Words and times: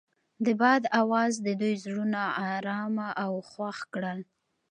د 0.45 0.47
باد 0.61 0.83
اواز 1.01 1.33
د 1.45 1.47
دوی 1.61 1.75
زړونه 1.83 2.21
ارامه 2.55 3.09
او 3.25 3.33
خوښ 3.49 3.77
کړل. 3.93 4.19